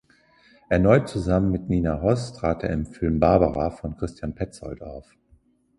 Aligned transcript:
Erneut 0.67 1.07
zusammen 1.09 1.51
mit 1.51 1.69
Nina 1.69 2.01
Hoss 2.01 2.33
trat 2.33 2.63
er 2.63 2.71
im 2.71 2.87
Film 2.87 3.19
"Barbara" 3.19 3.69
von 3.69 3.95
Christian 3.97 4.33
Petzold 4.33 4.81
auf. 4.81 5.05